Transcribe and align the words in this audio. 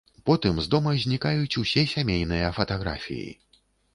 Потым 0.27 0.55
з 0.67 0.71
дома 0.75 0.93
знікаюць 1.03 1.57
усе 1.63 1.83
сямейныя 1.93 2.47
фатаграфіі. 2.61 3.29